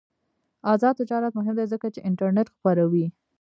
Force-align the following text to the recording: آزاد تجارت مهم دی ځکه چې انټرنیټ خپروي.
آزاد 0.73 0.93
تجارت 1.01 1.33
مهم 1.39 1.55
دی 1.59 1.65
ځکه 1.73 1.87
چې 1.93 2.03
انټرنیټ 2.07 2.47
خپروي. 2.55 3.05